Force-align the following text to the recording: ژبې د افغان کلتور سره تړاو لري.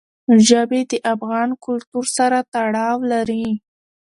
ژبې 0.47 0.81
د 0.91 0.93
افغان 1.13 1.49
کلتور 1.65 2.05
سره 2.17 2.37
تړاو 2.53 2.97
لري. 3.11 3.47